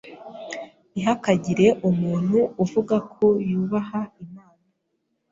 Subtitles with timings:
[0.91, 4.63] Ntihakagire umuntu uvuga ko yubaha Imana